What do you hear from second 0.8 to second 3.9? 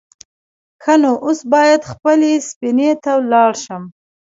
_ښه نو، اوس بايد خپلې سفينې ته لاړ شم.